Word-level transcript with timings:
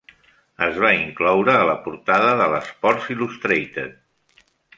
es 0.67 0.77
va 0.83 0.89
incloure 1.01 1.55
a 1.57 1.67
la 1.71 1.75
portada 1.83 2.33
de 2.41 2.45
l'"Sports 2.55 3.11
Illustrated". 3.17 3.95